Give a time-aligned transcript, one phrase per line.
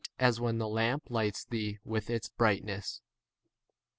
[0.17, 3.01] as when the lamp lights thee with its brightness.